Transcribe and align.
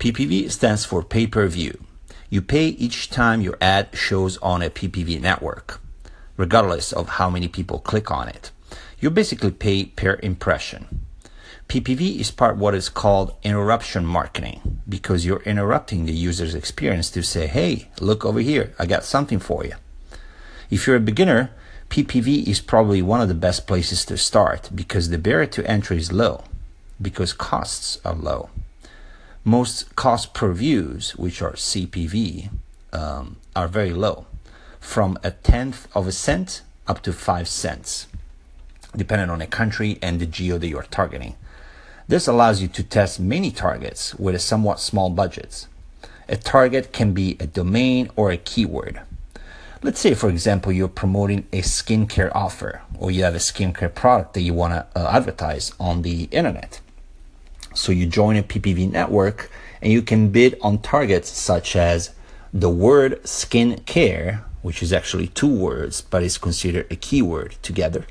PPV 0.00 0.50
stands 0.50 0.86
for 0.86 1.02
pay 1.02 1.26
per 1.26 1.46
view. 1.46 1.78
You 2.30 2.40
pay 2.40 2.68
each 2.68 3.10
time 3.10 3.42
your 3.42 3.58
ad 3.60 3.90
shows 3.92 4.38
on 4.38 4.62
a 4.62 4.70
PPV 4.70 5.20
network, 5.20 5.78
regardless 6.38 6.90
of 6.90 7.20
how 7.20 7.28
many 7.28 7.48
people 7.48 7.80
click 7.80 8.10
on 8.10 8.26
it. 8.26 8.50
You 8.98 9.10
basically 9.10 9.50
pay 9.50 9.84
per 9.84 10.18
impression. 10.22 11.04
PPV 11.68 12.18
is 12.18 12.30
part 12.30 12.56
what 12.56 12.74
is 12.74 12.88
called 12.88 13.34
interruption 13.42 14.06
marketing 14.06 14.80
because 14.88 15.26
you're 15.26 15.42
interrupting 15.42 16.06
the 16.06 16.14
user's 16.14 16.54
experience 16.54 17.10
to 17.10 17.22
say, 17.22 17.46
hey, 17.46 17.90
look 18.00 18.24
over 18.24 18.40
here, 18.40 18.72
I 18.78 18.86
got 18.86 19.04
something 19.04 19.38
for 19.38 19.66
you. 19.66 19.74
If 20.70 20.86
you're 20.86 20.96
a 20.96 21.00
beginner, 21.00 21.50
PPV 21.90 22.48
is 22.48 22.62
probably 22.62 23.02
one 23.02 23.20
of 23.20 23.28
the 23.28 23.34
best 23.34 23.66
places 23.66 24.06
to 24.06 24.16
start 24.16 24.70
because 24.74 25.10
the 25.10 25.18
barrier 25.18 25.46
to 25.48 25.70
entry 25.70 25.98
is 25.98 26.10
low, 26.10 26.44
because 27.02 27.34
costs 27.34 27.98
are 28.02 28.14
low 28.14 28.48
most 29.44 29.94
cost 29.96 30.34
per 30.34 30.52
views, 30.52 31.16
which 31.16 31.40
are 31.40 31.52
CPV, 31.52 32.50
um, 32.92 33.36
are 33.56 33.68
very 33.68 33.92
low, 33.92 34.26
from 34.78 35.18
a 35.22 35.30
tenth 35.30 35.88
of 35.94 36.06
a 36.06 36.12
cent 36.12 36.62
up 36.86 37.02
to 37.02 37.12
five 37.12 37.48
cents, 37.48 38.06
depending 38.96 39.30
on 39.30 39.38
the 39.38 39.46
country 39.46 39.98
and 40.02 40.20
the 40.20 40.26
geo 40.26 40.58
that 40.58 40.68
you 40.68 40.78
are 40.78 40.84
targeting. 40.84 41.36
This 42.08 42.26
allows 42.26 42.60
you 42.60 42.68
to 42.68 42.82
test 42.82 43.20
many 43.20 43.50
targets 43.50 44.14
with 44.16 44.34
a 44.34 44.40
somewhat 44.40 44.80
small 44.80 45.10
budget. 45.10 45.66
A 46.28 46.36
target 46.36 46.92
can 46.92 47.12
be 47.12 47.36
a 47.38 47.46
domain 47.46 48.10
or 48.16 48.30
a 48.30 48.36
keyword. 48.36 49.00
Let's 49.82 50.00
say, 50.00 50.14
for 50.14 50.28
example, 50.28 50.72
you're 50.72 50.88
promoting 50.88 51.46
a 51.52 51.62
skincare 51.62 52.30
offer 52.34 52.82
or 52.98 53.10
you 53.10 53.22
have 53.22 53.34
a 53.34 53.38
skincare 53.38 53.94
product 53.94 54.34
that 54.34 54.42
you 54.42 54.52
want 54.52 54.74
to 54.74 54.86
uh, 55.00 55.10
advertise 55.10 55.72
on 55.80 56.02
the 56.02 56.24
internet. 56.24 56.80
So 57.74 57.92
you 57.92 58.06
join 58.06 58.36
a 58.36 58.42
PPV 58.42 58.90
network 58.90 59.50
and 59.80 59.92
you 59.92 60.02
can 60.02 60.28
bid 60.28 60.58
on 60.60 60.78
targets 60.78 61.28
such 61.28 61.76
as 61.76 62.10
the 62.52 62.70
word 62.70 63.26
skin 63.26 63.80
care, 63.86 64.44
which 64.62 64.82
is 64.82 64.92
actually 64.92 65.28
two 65.28 65.52
words, 65.52 66.00
but 66.00 66.22
is 66.22 66.38
considered 66.38 66.86
a 66.90 66.96
keyword 66.96 67.56
together. 67.62 68.06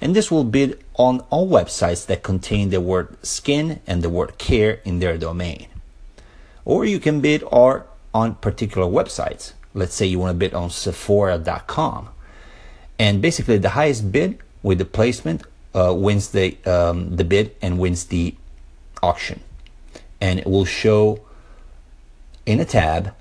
And 0.00 0.16
this 0.16 0.30
will 0.30 0.44
bid 0.44 0.82
on 0.94 1.20
all 1.30 1.48
websites 1.48 2.06
that 2.06 2.22
contain 2.22 2.70
the 2.70 2.80
word 2.80 3.16
skin 3.24 3.80
and 3.86 4.02
the 4.02 4.10
word 4.10 4.38
care 4.38 4.80
in 4.84 4.98
their 4.98 5.16
domain. 5.16 5.68
Or 6.64 6.84
you 6.84 6.98
can 6.98 7.20
bid 7.20 7.42
or 7.46 7.86
on 8.12 8.36
particular 8.36 8.86
websites. 8.86 9.52
Let's 9.74 9.94
say 9.94 10.06
you 10.06 10.18
want 10.18 10.30
to 10.30 10.38
bid 10.38 10.54
on 10.54 10.70
Sephora.com. 10.70 12.08
And 12.98 13.20
basically, 13.20 13.58
the 13.58 13.70
highest 13.70 14.12
bid 14.12 14.38
with 14.62 14.78
the 14.78 14.84
placement 14.84 15.42
uh, 15.74 15.92
wins 15.94 16.30
the, 16.30 16.56
um, 16.64 17.16
the 17.16 17.24
bid 17.24 17.54
and 17.60 17.78
wins 17.78 18.04
the 18.04 18.34
auction 19.08 19.40
and 20.20 20.38
it 20.38 20.46
will 20.46 20.64
show 20.64 21.20
in 22.46 22.58
a 22.60 22.64
tab 22.64 23.14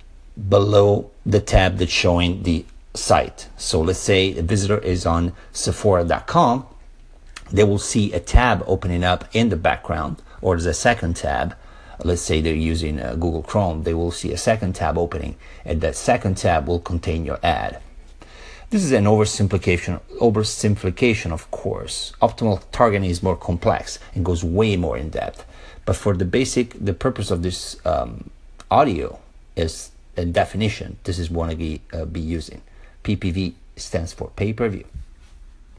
below 0.49 1.11
the 1.25 1.39
tab 1.39 1.77
that's 1.77 1.91
showing 1.91 2.43
the 2.43 2.65
site. 2.93 3.49
So 3.57 3.81
let's 3.81 3.99
say 3.99 4.37
a 4.37 4.41
visitor 4.41 4.79
is 4.79 5.05
on 5.05 5.33
Sephora.com, 5.51 6.65
they 7.51 7.63
will 7.63 7.79
see 7.93 8.13
a 8.13 8.19
tab 8.19 8.63
opening 8.65 9.03
up 9.03 9.25
in 9.33 9.49
the 9.49 9.55
background, 9.55 10.21
or 10.41 10.55
there's 10.55 10.65
a 10.65 10.73
second 10.73 11.15
tab. 11.17 11.55
Let's 12.03 12.21
say 12.21 12.41
they're 12.41 12.53
using 12.73 12.99
uh, 12.99 13.13
Google 13.13 13.43
Chrome, 13.43 13.83
they 13.83 13.93
will 13.93 14.11
see 14.11 14.31
a 14.31 14.37
second 14.37 14.73
tab 14.73 14.97
opening, 14.97 15.35
and 15.65 15.81
that 15.81 15.95
second 15.95 16.37
tab 16.37 16.67
will 16.67 16.79
contain 16.79 17.25
your 17.25 17.39
ad. 17.43 17.81
This 18.73 18.85
is 18.85 18.91
an 18.91 19.05
oversimplification, 19.05 20.01
oversimplification, 20.19 21.31
of 21.31 21.51
course. 21.51 22.11
Optimal 22.23 22.63
targeting 22.71 23.07
is 23.07 23.21
more 23.21 23.35
complex 23.35 23.99
and 24.15 24.25
goes 24.25 24.43
way 24.43 24.77
more 24.77 24.97
in 24.97 25.11
depth. 25.11 25.45
But 25.85 25.95
for 25.95 26.15
the 26.15 26.25
basic, 26.25 26.83
the 26.83 26.95
purpose 26.95 27.29
of 27.29 27.43
this 27.43 27.77
um, 27.85 28.31
audio 28.71 29.19
is 29.55 29.91
a 30.17 30.25
definition. 30.25 30.97
This 31.03 31.19
is 31.19 31.29
what 31.29 31.51
I 31.51 31.53
be, 31.53 31.81
uh, 31.93 32.05
be 32.05 32.19
using. 32.19 32.63
PPV 33.03 33.53
stands 33.75 34.11
for 34.11 34.31
pay 34.35 34.53
per 34.53 34.67
view. 34.69 34.85